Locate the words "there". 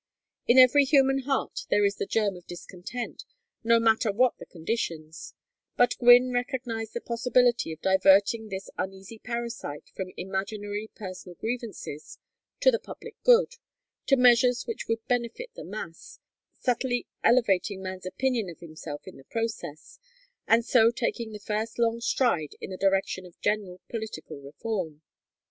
1.69-1.85